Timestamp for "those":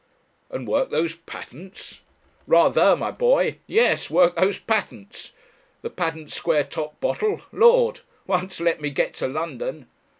0.89-1.13, 4.35-4.57